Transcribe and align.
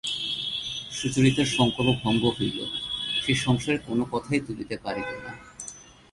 সুচরিতার 0.91 1.49
সংকল্প 1.57 1.89
ভঙ্গ 2.03 2.23
হইল– 2.37 2.59
সে 3.21 3.33
সংসারের 3.35 3.81
কোনো 3.87 4.03
কথাই 4.11 4.41
তুলিতে 4.47 4.75
পারিল 4.77 5.09
না। 5.25 5.31